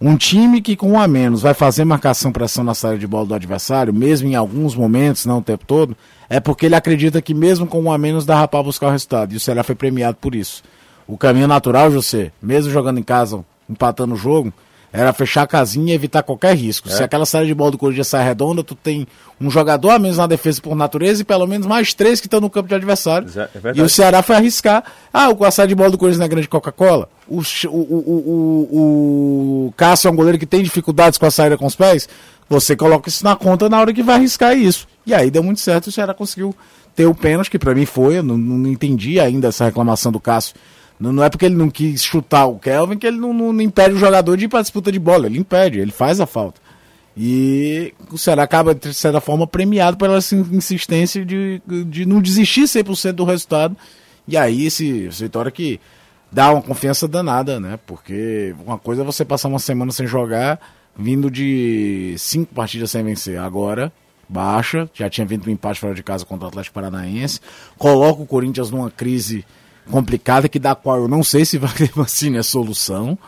[0.00, 3.26] um time que com um a menos vai fazer marcação pressão na saída de bola
[3.26, 5.94] do adversário, mesmo em alguns momentos, não o tempo todo,
[6.30, 9.34] é porque ele acredita que mesmo com um a menos dá para buscar o resultado.
[9.34, 10.62] E o Ceará foi premiado por isso.
[11.06, 14.54] O caminho natural, José, mesmo jogando em casa, empatando o jogo,
[14.92, 16.88] era fechar a casinha e evitar qualquer risco.
[16.88, 16.92] É.
[16.92, 19.06] Se aquela saída de bola do Corinthians sai redonda, tu tem
[19.40, 22.40] um jogador a menos na defesa por natureza e pelo menos mais três que estão
[22.40, 23.28] no campo de adversário.
[23.36, 24.82] É e o Ceará foi arriscar.
[25.12, 27.08] Ah, a saída de bola do Corinthians não é grande Coca-Cola?
[27.28, 31.56] O, o, o, o, o Cássio é um goleiro que tem dificuldades com a saída
[31.56, 32.08] com os pés?
[32.48, 34.88] Você coloca isso na conta na hora que vai arriscar isso.
[35.06, 36.54] E aí deu muito certo, o Ceará conseguiu
[36.96, 40.18] ter o pênalti, que para mim foi, eu não, não entendi ainda essa reclamação do
[40.18, 40.56] Cássio
[41.00, 43.62] não, não é porque ele não quis chutar o Kelvin que ele não, não, não
[43.62, 45.26] impede o jogador de ir para disputa de bola.
[45.26, 46.60] Ele impede, ele faz a falta.
[47.16, 50.18] E o Ceará acaba, de certa forma, premiado pela
[50.52, 53.76] insistência de, de não desistir 100% do resultado.
[54.28, 55.80] E aí, esse, essa vitória que
[56.30, 57.78] dá uma confiança danada, né?
[57.86, 60.60] Porque uma coisa é você passar uma semana sem jogar,
[60.96, 63.38] vindo de cinco partidas sem vencer.
[63.38, 63.90] Agora,
[64.28, 67.40] baixa, já tinha vindo um empate fora de casa contra o Atlético Paranaense,
[67.78, 69.44] coloca o Corinthians numa crise
[69.90, 71.58] complicada que da qual eu não sei se
[71.94, 73.18] vacina é solução.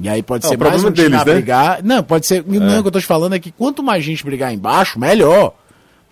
[0.00, 1.24] E aí pode não, ser mais um deles, né?
[1.24, 1.82] brigar.
[1.82, 2.44] Não, pode ser.
[2.46, 2.58] É.
[2.58, 5.54] Não, o que eu tô te falando é que quanto mais gente brigar embaixo, melhor.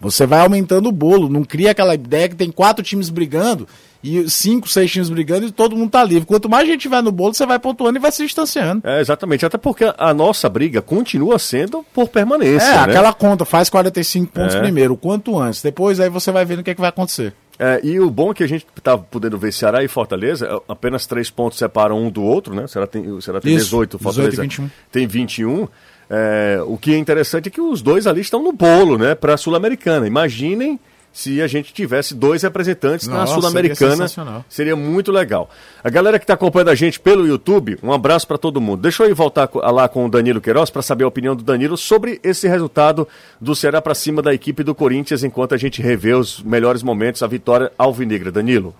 [0.00, 1.28] Você vai aumentando o bolo.
[1.28, 3.66] Não cria aquela ideia que tem quatro times brigando
[4.02, 6.26] e cinco, seis times brigando e todo mundo tá livre.
[6.26, 8.86] Quanto mais gente vai no bolo, você vai pontuando e vai se distanciando.
[8.86, 9.46] É, exatamente.
[9.46, 12.66] Até porque a nossa briga continua sendo por permanência.
[12.66, 12.82] É, né?
[12.82, 14.60] aquela conta, faz 45 pontos é.
[14.60, 15.62] primeiro, quanto antes.
[15.62, 17.34] Depois aí você vai vendo o que, é que vai acontecer.
[17.58, 20.60] É, e o bom é que a gente está podendo ver Ceará e Fortaleza, é,
[20.68, 22.64] apenas três pontos separam um do outro, né?
[22.64, 24.70] O Ceará tem, o Ceará tem Isso, 18, Fortaleza 18 21.
[24.92, 25.68] tem 21.
[26.08, 29.14] É, o que é interessante é que os dois ali estão no bolo, né?
[29.14, 30.06] Para a Sul-Americana.
[30.06, 30.78] Imaginem
[31.16, 33.90] se a gente tivesse dois representantes Nossa, na seria Sul-Americana.
[33.92, 34.44] sensacional.
[34.50, 35.48] Seria muito legal.
[35.82, 38.82] A galera que está acompanhando a gente pelo YouTube, um abraço para todo mundo.
[38.82, 41.74] Deixa eu ir voltar lá com o Danilo Queiroz para saber a opinião do Danilo
[41.78, 43.08] sobre esse resultado
[43.40, 47.22] do Ceará para cima da equipe do Corinthians, enquanto a gente revê os melhores momentos,
[47.22, 48.30] a vitória alvinegra.
[48.30, 48.74] Danilo.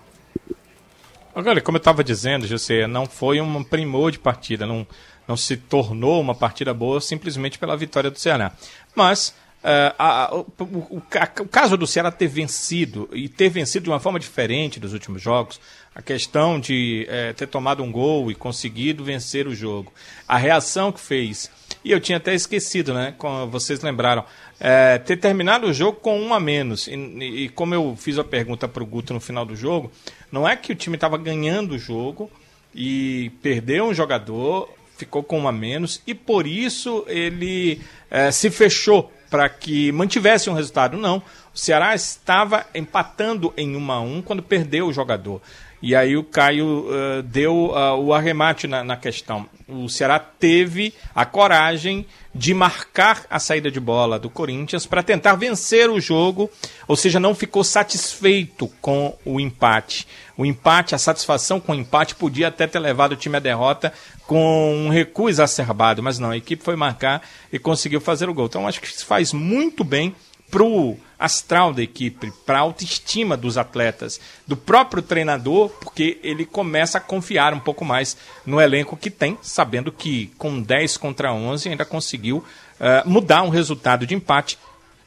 [1.33, 4.85] Olha, como eu estava dizendo, José, não foi um primor de partida, não,
[5.27, 8.51] não se tornou uma partida boa simplesmente pela vitória do Ceará.
[8.95, 13.89] Mas a- a- o, o- o caso do Ceará ter vencido, e ter vencido de
[13.89, 15.59] uma forma diferente dos últimos jogos,
[15.95, 19.91] a questão de eh, ter tomado um gol e conseguido vencer o jogo,
[20.27, 21.49] a reação que fez,
[21.83, 23.15] e eu tinha até esquecido, né?
[23.17, 24.23] Como vocês lembraram,
[24.59, 26.87] eh, ter terminado o jogo com um a menos.
[26.87, 29.91] E, e como eu fiz a pergunta para o Guto no final do jogo,
[30.31, 32.29] não é que o time estava ganhando o jogo
[32.75, 38.51] e perdeu um jogador, ficou com um a menos, e por isso ele eh, se
[38.51, 40.97] fechou para que mantivesse um resultado.
[40.97, 41.21] Não.
[41.53, 45.41] O Ceará estava empatando em 1 a 1 quando perdeu o jogador.
[45.81, 49.45] E aí o Caio eh, deu ah, o arremate na, na questão.
[49.67, 55.35] O Ceará teve a coragem de marcar a saída de bola do Corinthians para tentar
[55.35, 56.49] vencer o jogo,
[56.87, 60.07] ou seja, não ficou satisfeito com o empate.
[60.35, 63.93] O empate, a satisfação com o empate podia até ter levado o time à derrota
[64.27, 68.45] com um recuo exacerbado, mas não, a equipe foi marcar e conseguiu fazer o gol.
[68.45, 70.13] Então acho que isso faz muito bem
[70.51, 76.97] pro astral da equipe, para a autoestima dos atletas, do próprio treinador, porque ele começa
[76.97, 81.69] a confiar um pouco mais no elenco que tem, sabendo que com 10 contra 11
[81.69, 82.43] ainda conseguiu
[82.79, 84.59] eh, mudar um resultado de empate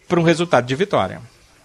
[0.09, 1.21] para um resultado de vitória.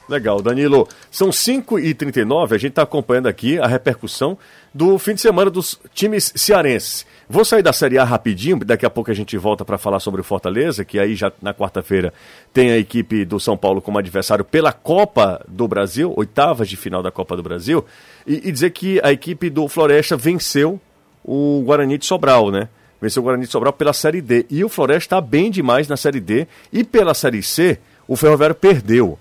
[0.07, 0.87] Legal, Danilo.
[1.09, 4.37] São 5h39, a gente está acompanhando aqui a repercussão
[4.73, 7.05] do fim de semana dos times cearenses.
[7.27, 10.21] Vou sair da Série A rapidinho, daqui a pouco a gente volta para falar sobre
[10.21, 12.13] o Fortaleza, que aí já na quarta-feira
[12.53, 17.01] tem a equipe do São Paulo como adversário pela Copa do Brasil, oitavas de final
[17.01, 17.83] da Copa do Brasil,
[18.27, 20.79] e, e dizer que a equipe do Floresta venceu
[21.23, 22.69] o Guarani de Sobral, né?
[23.01, 24.45] Venceu o Guarani de Sobral pela Série D.
[24.49, 26.47] E o Floresta está bem demais na Série D.
[26.71, 29.17] E pela Série C, o Ferroviário perdeu.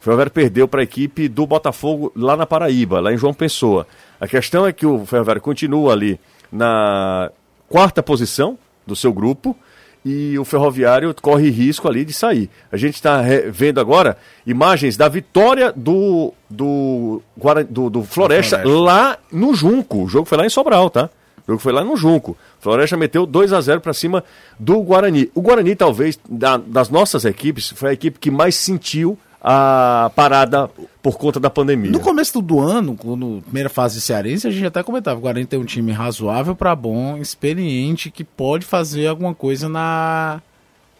[0.00, 3.86] O Ferroviário perdeu para a equipe do Botafogo lá na Paraíba, lá em João Pessoa.
[4.20, 6.18] A questão é que o Ferroviário continua ali
[6.50, 7.30] na
[7.68, 9.56] quarta posição do seu grupo
[10.04, 12.48] e o Ferroviário corre risco ali de sair.
[12.72, 17.20] A gente está vendo agora imagens da vitória do, do,
[17.68, 18.80] do, do Floresta, Floresta.
[18.82, 20.04] lá no Junco.
[20.04, 21.10] O jogo foi lá em Sobral, tá?
[21.46, 22.36] O jogo foi lá no Junco.
[22.60, 24.22] Floresta meteu 2 a 0 para cima
[24.58, 25.30] do Guarani.
[25.34, 30.68] O Guarani, talvez, da- das nossas equipes, foi a equipe que mais sentiu a parada
[31.02, 31.90] por conta da pandemia.
[31.90, 35.58] No começo do ano, quando primeira fase cearense, a gente até comentava, o Guarani tem
[35.58, 40.42] um time razoável para bom, experiente, que pode fazer alguma coisa na,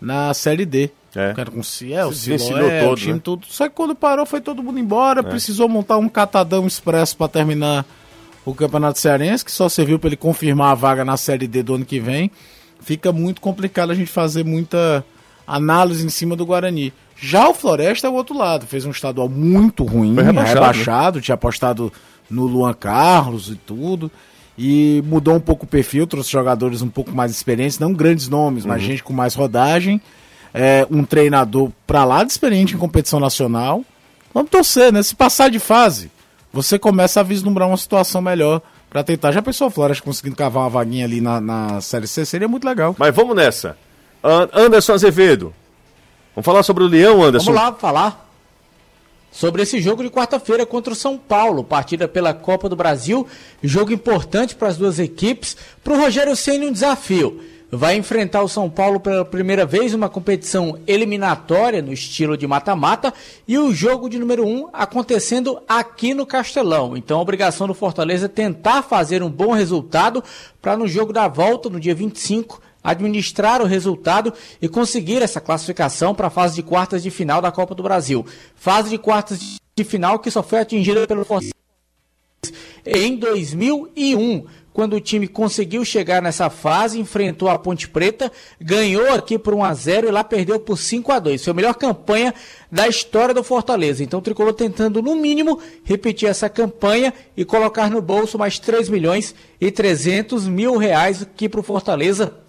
[0.01, 0.91] na Série D.
[1.15, 1.33] É.
[1.33, 3.21] O cara com Siloé, o todo, time né?
[3.23, 3.47] todo.
[3.49, 7.85] Só que quando parou, foi todo mundo embora, precisou montar um catadão expresso para terminar
[8.45, 11.75] o Campeonato Cearense, que só serviu para ele confirmar a vaga na Série D do
[11.75, 12.31] ano que vem.
[12.81, 15.05] Fica muito complicado a gente fazer muita
[15.47, 16.93] análise em cima do Guarani.
[17.21, 20.67] Já o Floresta é o outro lado, fez um estadual muito ruim, Foi rebaixado, né?
[20.67, 21.93] rebaixado, tinha apostado
[22.31, 24.11] no Luan Carlos e tudo.
[24.57, 28.65] E mudou um pouco o perfil, trouxe jogadores um pouco mais experientes, não grandes nomes,
[28.65, 30.01] mas gente com mais rodagem.
[30.53, 33.85] É, um treinador pra lá de experiente em competição nacional.
[34.35, 35.03] Vamos torcer, né?
[35.03, 36.11] Se passar de fase,
[36.53, 39.31] você começa a vislumbrar uma situação melhor pra tentar.
[39.31, 42.25] Já pensou o Flores conseguindo cavar uma vaguinha ali na, na Série C?
[42.25, 42.97] Seria muito legal.
[42.99, 43.77] Mas vamos nessa.
[44.25, 45.53] An- Anderson Azevedo.
[46.39, 47.47] Vamos falar sobre o Leão, Anderson.
[47.47, 48.31] Vamos lá falar
[49.33, 53.27] sobre esse jogo de quarta-feira contra o São Paulo, partida pela Copa do Brasil,
[53.61, 55.57] jogo importante para as duas equipes.
[55.83, 57.43] Para o Rogério Ceni um desafio.
[57.73, 63.13] Vai enfrentar o São Paulo pela primeira vez uma competição eliminatória no estilo de mata-mata
[63.47, 66.97] e o jogo de número um acontecendo aqui no Castelão.
[66.97, 70.23] Então a obrigação do Fortaleza é tentar fazer um bom resultado
[70.63, 76.15] para no jogo da volta no dia 25 administrar o resultado e conseguir essa classificação
[76.15, 78.25] para a fase de quartas de final da Copa do Brasil.
[78.55, 81.59] Fase de quartas de final que só foi atingida pelo Fortaleza
[82.85, 89.39] em 2001, quando o time conseguiu chegar nessa fase, enfrentou a Ponte Preta, ganhou aqui
[89.39, 91.45] por 1 a 0 e lá perdeu por 5 a 2.
[91.45, 92.33] Foi a melhor campanha
[92.71, 94.03] da história do Fortaleza.
[94.03, 98.89] Então o Tricolor tentando no mínimo repetir essa campanha e colocar no bolso mais 3
[98.89, 102.48] milhões e 300 mil reais aqui para o Fortaleza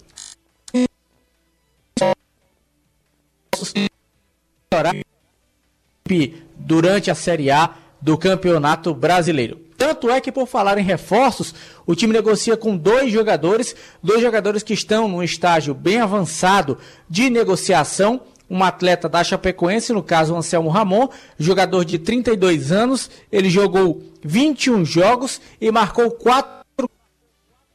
[6.56, 9.60] durante a Série A do Campeonato Brasileiro.
[9.76, 11.54] Tanto é que, por falar em reforços,
[11.86, 16.76] o time negocia com dois jogadores, dois jogadores que estão num estágio bem avançado
[17.08, 18.20] de negociação.
[18.52, 23.08] um atleta da Chapecoense, no caso o Anselmo Ramon, jogador de 32 anos.
[23.30, 26.90] Ele jogou 21 jogos e marcou 4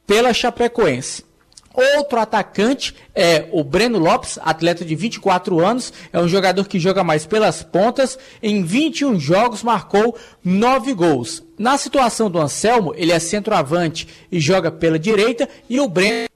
[0.06, 1.25] pela Chapecoense.
[1.76, 7.04] Outro atacante é o Breno Lopes, atleta de 24 anos, é um jogador que joga
[7.04, 8.18] mais pelas pontas.
[8.42, 11.44] Em 21 jogos marcou 9 gols.
[11.58, 16.26] Na situação do Anselmo, ele é centroavante e joga pela direita e o Breno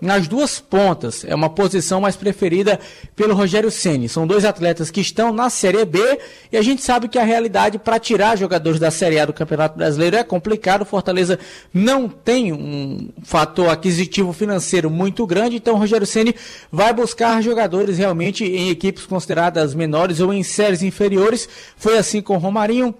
[0.00, 1.24] nas duas pontas.
[1.24, 2.80] É uma posição mais preferida
[3.14, 4.08] pelo Rogério Ceni.
[4.08, 6.18] São dois atletas que estão na Série B
[6.50, 9.76] e a gente sabe que a realidade para tirar jogadores da Série A do Campeonato
[9.76, 10.82] Brasileiro é complicado.
[10.82, 11.38] O Fortaleza
[11.72, 16.34] não tem um fator aquisitivo financeiro muito grande, então o Rogério Ceni
[16.72, 21.48] vai buscar jogadores realmente em equipes consideradas menores ou em séries inferiores.
[21.76, 22.94] Foi assim com o Romarinho,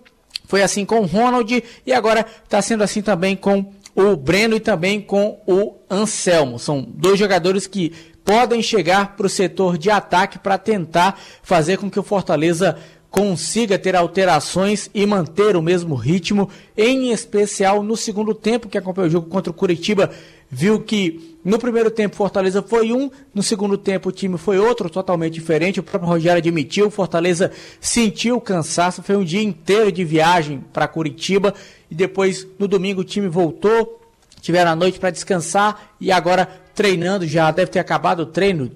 [0.46, 4.61] foi assim com o Ronald e agora está sendo assim também com o Breno e
[4.61, 6.59] também com o Anselmo.
[6.59, 7.92] São dois jogadores que
[8.24, 12.76] podem chegar para o setor de ataque para tentar fazer com que o Fortaleza
[13.11, 19.09] consiga ter alterações e manter o mesmo ritmo, em especial no segundo tempo, que acompanhou
[19.09, 20.11] o jogo contra o Curitiba,
[20.50, 24.90] viu que no primeiro tempo Fortaleza foi um, no segundo tempo o time foi outro,
[24.90, 25.80] totalmente diferente.
[25.80, 31.54] O próprio Rogério admitiu, Fortaleza sentiu cansaço, foi um dia inteiro de viagem para Curitiba
[31.90, 34.00] e depois no domingo o time voltou,
[34.40, 38.70] tiveram a noite para descansar e agora treinando, já deve ter acabado o treino,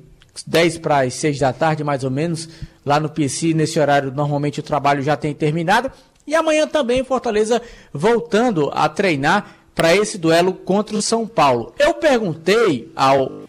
[0.46, 2.48] 10 para as 6 da tarde mais ou menos,
[2.84, 5.90] lá no PC, nesse horário normalmente o trabalho já tem terminado.
[6.26, 7.60] E amanhã também Fortaleza
[7.92, 11.74] voltando a treinar para esse duelo contra o São Paulo.
[11.78, 13.44] Eu perguntei ao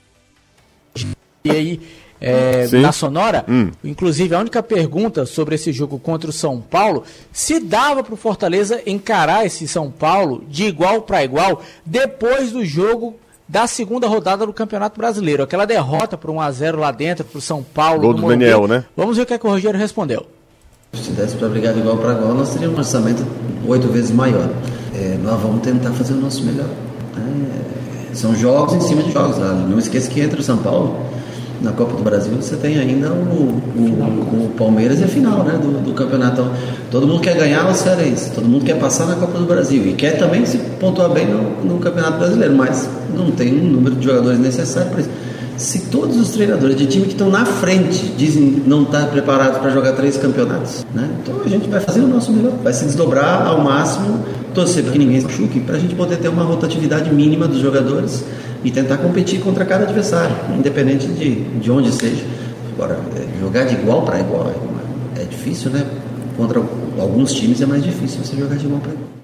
[1.43, 1.81] e aí
[2.19, 3.69] é, na Sonora, hum.
[3.83, 8.17] inclusive a única pergunta sobre esse jogo contra o São Paulo, se dava para o
[8.17, 13.15] Fortaleza encarar esse São Paulo de igual para igual depois do jogo
[13.47, 15.43] da segunda rodada do Campeonato Brasileiro.
[15.43, 18.01] Aquela derrota por 1 a 0 lá dentro para o São Paulo.
[18.01, 18.85] Gol do Daniel, né?
[18.97, 20.25] Vamos ver o que, é que o Rogério respondeu.
[20.93, 23.23] Se desse para brigar de igual para igual, nós teríamos um orçamento
[23.67, 24.49] oito vezes maior.
[24.97, 26.69] É, nós vamos tentar fazer o nosso melhor.
[27.17, 29.37] É, são jogos em cima de jogos.
[29.39, 30.97] Ah, não esqueça que entre o São Paulo
[31.61, 35.59] na Copa do Brasil você tem ainda o, o, o Palmeiras e a final né,
[35.61, 36.41] do, do, campeonato.
[36.41, 36.51] Então,
[36.91, 39.93] todo mundo quer ganhar o Cearense, todo mundo quer passar na Copa do Brasil e
[39.93, 44.05] quer também se pontuar bem no, no Campeonato Brasileiro, mas não tem um número de
[44.05, 45.09] jogadores necessário para isso.
[45.57, 49.57] Se todos os treinadores de time que estão na frente dizem não estar tá preparados
[49.59, 51.09] para jogar três campeonatos, né?
[51.23, 54.19] então a gente vai fazer o nosso melhor, vai se desdobrar ao máximo,
[54.55, 57.59] torcer para que ninguém se machuque, para a gente poder ter uma rotatividade mínima dos
[57.59, 58.25] jogadores
[58.63, 62.25] e tentar competir contra cada adversário, independente de, de onde seja.
[62.73, 64.49] Agora, é, jogar de igual para igual
[65.15, 65.85] é, é difícil, né?
[66.35, 66.59] Contra
[66.99, 69.15] alguns times é mais difícil você jogar de igual para igual.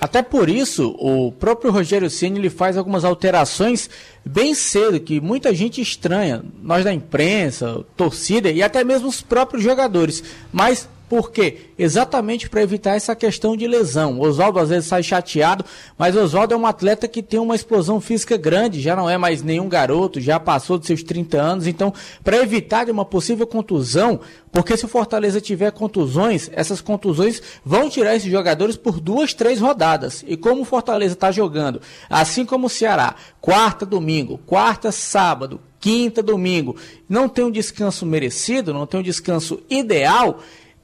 [0.00, 3.90] Até por isso, o próprio Rogério Ceni ele faz algumas alterações
[4.24, 9.62] bem cedo que muita gente estranha, nós da imprensa, torcida e até mesmo os próprios
[9.62, 10.24] jogadores.
[10.50, 11.56] Mas por quê?
[11.76, 14.20] Exatamente para evitar essa questão de lesão.
[14.20, 15.64] Oswaldo às vezes sai chateado,
[15.98, 19.42] mas Oswaldo é um atleta que tem uma explosão física grande, já não é mais
[19.42, 21.66] nenhum garoto, já passou dos seus 30 anos.
[21.66, 21.92] Então,
[22.22, 24.20] para evitar uma possível contusão,
[24.52, 29.60] porque se o Fortaleza tiver contusões, essas contusões vão tirar esses jogadores por duas, três
[29.60, 30.24] rodadas.
[30.28, 36.22] E como o Fortaleza está jogando, assim como o Ceará, quarta, domingo, quarta, sábado, quinta,
[36.22, 36.76] domingo,
[37.08, 40.40] não tem um descanso merecido, não tem um descanso ideal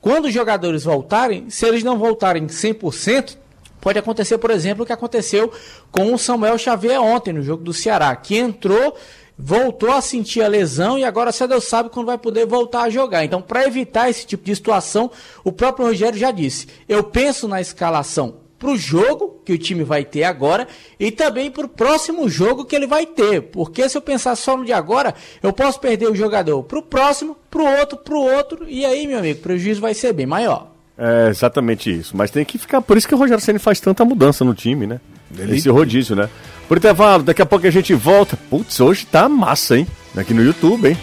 [0.07, 3.37] quando os jogadores voltarem, se eles não voltarem 100%,
[3.81, 5.53] pode acontecer, por exemplo, o que aconteceu
[5.90, 8.97] com o Samuel Xavier ontem no jogo do Ceará, que entrou,
[9.37, 12.88] voltou a sentir a lesão e agora só Deus sabe quando vai poder voltar a
[12.88, 13.25] jogar.
[13.25, 15.11] Então, para evitar esse tipo de situação,
[15.42, 19.85] o próprio Rogério já disse: eu penso na escalação para o jogo que o time
[19.85, 20.66] vai ter agora
[20.99, 23.42] e também para o próximo jogo que ele vai ter.
[23.42, 26.83] Porque se eu pensar só no de agora, eu posso perder o jogador para o
[26.83, 30.12] próximo, para o outro, para o outro, e aí, meu amigo, o prejuízo vai ser
[30.12, 30.69] bem maior.
[30.99, 32.16] É exatamente isso.
[32.16, 32.81] Mas tem que ficar.
[32.81, 35.01] Por isso que o Rogério Senna faz tanta mudança no time, né?
[35.37, 35.57] Ele...
[35.57, 36.31] Esse rodízio, né?
[36.66, 38.37] Por intervalo, daqui a pouco a gente volta.
[38.49, 39.87] Putz, hoje tá massa, hein?
[40.16, 40.97] Aqui no YouTube, hein?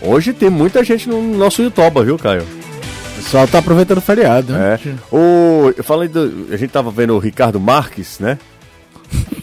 [0.00, 2.61] Hoje tem muita gente no nosso YouTube, viu, Caio?
[3.22, 4.78] Pessoal tá aproveitando o feriado, né?
[4.84, 5.14] É.
[5.14, 6.48] O, eu falei do.
[6.52, 8.38] A gente tava vendo o Ricardo Marques, né?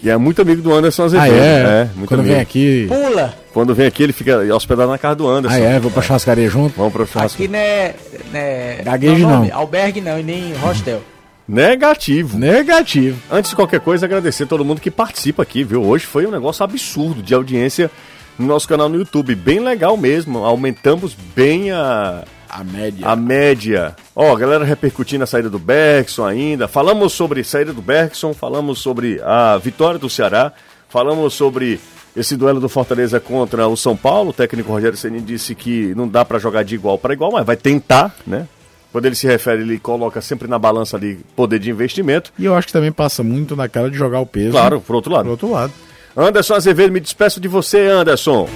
[0.03, 1.33] E é muito amigo do Anderson Azevedo.
[1.33, 1.61] Ah, é?
[1.61, 2.33] é muito Quando amigo.
[2.33, 2.87] vem aqui.
[2.87, 3.33] Pula!
[3.53, 5.57] Quando vem aqui, ele fica hospedado na casa do Anderson.
[5.57, 5.79] Ah, é?
[5.79, 6.75] Vou pra churrascaria junto?
[6.77, 7.45] Vamos pra churrascaria.
[7.45, 7.95] Aqui não é.
[8.31, 9.45] Né, Gaguejo não.
[9.45, 9.55] não.
[9.57, 11.01] Albergue não, e nem hostel.
[11.47, 12.37] Negativo.
[12.37, 13.19] Negativo.
[13.31, 15.83] Antes de qualquer coisa, agradecer a todo mundo que participa aqui, viu?
[15.83, 17.89] Hoje foi um negócio absurdo de audiência
[18.37, 19.33] no nosso canal no YouTube.
[19.35, 20.45] Bem legal mesmo.
[20.45, 23.07] Aumentamos bem a a média.
[23.07, 23.95] A média.
[24.15, 26.67] Ó, oh, galera repercutindo a saída do Bergson ainda.
[26.67, 30.51] Falamos sobre saída do Bergson, falamos sobre a vitória do Ceará,
[30.89, 31.79] falamos sobre
[32.15, 34.31] esse duelo do Fortaleza contra o São Paulo.
[34.31, 37.45] O técnico Rogério Ceni disse que não dá para jogar de igual para igual, mas
[37.45, 38.47] vai tentar, né?
[38.91, 42.33] Quando ele se refere, ele coloca sempre na balança ali poder de investimento.
[42.39, 44.51] E eu acho que também passa muito na cara de jogar o peso.
[44.51, 45.25] Claro, por outro lado.
[45.25, 45.71] Por outro lado.
[46.17, 48.49] Anderson Azevedo, me despeço de você, Anderson.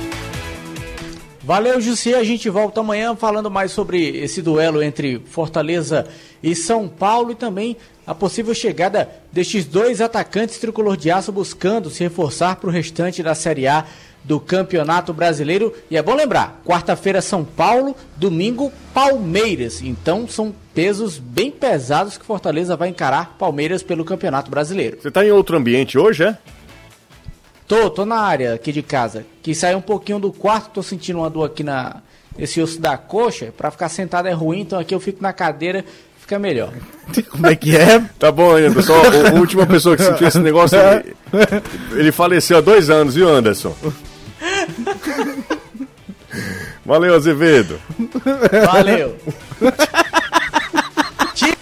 [1.43, 2.13] Valeu, Jussi.
[2.13, 6.07] A gente volta amanhã falando mais sobre esse duelo entre Fortaleza
[6.41, 7.75] e São Paulo e também
[8.07, 13.21] a possível chegada destes dois atacantes tricolor de aço buscando se reforçar para o restante
[13.21, 13.85] da Série A
[14.23, 15.73] do Campeonato Brasileiro.
[15.91, 19.81] E é bom lembrar: quarta-feira, São Paulo, domingo, Palmeiras.
[19.81, 24.97] Então são pesos bem pesados que Fortaleza vai encarar Palmeiras pelo Campeonato Brasileiro.
[25.01, 26.37] Você está em outro ambiente hoje, é?
[27.67, 29.25] Tô, tô na área aqui de casa.
[29.41, 32.01] Que sair um pouquinho do quarto, tô sentindo uma dor aqui na
[32.37, 33.53] esse osso da coxa.
[33.55, 35.85] Para ficar sentado é ruim, então aqui eu fico na cadeira,
[36.19, 36.73] fica melhor.
[37.29, 38.03] Como é que é?
[38.19, 38.93] Tá bom, Anderson.
[38.93, 41.15] A última pessoa que sentiu esse negócio, ele,
[41.93, 43.75] ele faleceu há dois anos, viu, Anderson?
[46.85, 47.79] Valeu, Azevedo.
[48.65, 49.15] Valeu.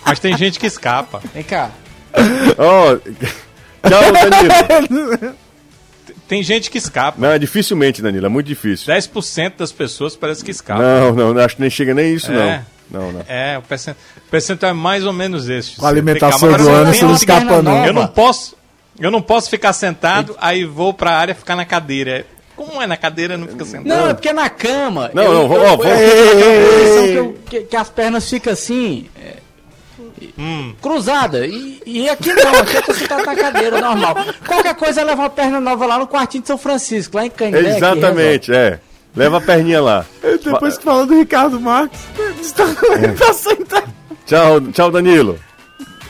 [0.05, 1.21] Mas tem gente que escapa.
[1.33, 1.69] Vem cá.
[2.57, 2.95] Ó,
[3.87, 5.35] tchau, Danilo.
[6.31, 7.17] Tem gente que escapa.
[7.19, 8.87] Não, é dificilmente, Danilo, é muito difícil.
[8.93, 10.81] 10% das pessoas parece que escapam.
[11.13, 12.63] Não, não, acho que nem chega nem isso, É.
[12.89, 13.01] não.
[13.01, 13.25] Não, não.
[13.27, 15.75] É, o percent- o percentual é mais ou menos esse.
[15.75, 17.85] Com a alimentação do ano, você não eu escapa, não.
[17.85, 18.55] Eu não posso,
[18.97, 22.25] eu não posso ficar sentado, aí vou pra área ficar na cadeira.
[22.55, 23.87] Como é na cadeira, não fica sentado.
[23.87, 25.11] Não, é porque na cama.
[25.13, 27.75] Não, eu, não, eu, ó, eu, vou- eu tenho a impressão que, eu- que- que
[27.75, 29.09] as pernas ficam assim.
[30.21, 30.73] É, Hum.
[30.81, 31.45] Cruzada.
[31.45, 34.15] E, e aqui não, aqui eu tô sentado na cadeira, normal.
[34.45, 37.77] Qualquer coisa leva uma perna nova lá no quartinho de São Francisco, lá em Canindé.
[37.77, 38.79] Exatamente, é.
[39.15, 40.05] Leva a perninha lá.
[40.43, 41.99] Depois que falou do Ricardo Marques,
[42.41, 42.63] está
[43.19, 43.91] tá sentado.
[44.25, 45.37] Tchau, tchau, Danilo.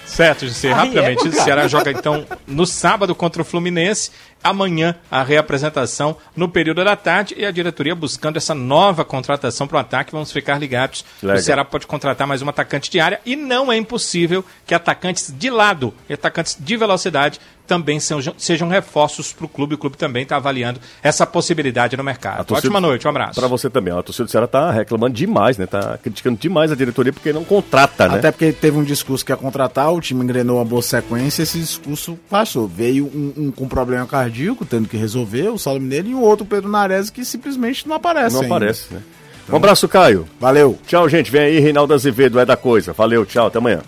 [0.06, 1.28] Certo, José, Aí rapidamente.
[1.30, 1.32] é.
[1.32, 4.12] Ceará joga então no sábado contra o Fluminense.
[4.44, 9.78] Amanhã a reapresentação no período da tarde e a diretoria buscando essa nova contratação para
[9.78, 10.12] o ataque.
[10.12, 11.06] Vamos ficar ligados.
[11.22, 11.38] Legal.
[11.38, 15.34] O Ceará pode contratar mais um atacante de área e não é impossível que atacantes
[15.38, 19.76] de lado e atacantes de velocidade também sejam, sejam reforços para o clube.
[19.76, 22.44] O clube também está avaliando essa possibilidade no mercado.
[22.44, 23.40] torcida- Ótima noite, um abraço.
[23.40, 23.94] Pra você também.
[23.94, 24.00] ó.
[24.00, 25.66] A torcida do Ceará tá reclamando demais, né?
[25.66, 28.18] Tá criticando demais a diretoria porque não contrata, né?
[28.18, 31.60] Até porque teve um discurso que ia contratar, o time engrenou uma boa sequência, esse
[31.60, 32.68] discurso passou.
[32.68, 34.31] Veio um, um com problema cardíaco,
[34.70, 38.36] tendo que resolver, o Saulo Mineiro, e o outro, Pedro Nares, que simplesmente não aparece.
[38.36, 38.56] Não ainda.
[38.56, 39.02] aparece, né?
[39.50, 40.28] Um abraço, Caio.
[40.40, 40.78] Valeu.
[40.88, 41.30] Tchau, gente.
[41.30, 42.94] Vem aí, Reinaldo Azevedo, é da coisa.
[42.94, 43.82] Valeu, tchau, até amanhã.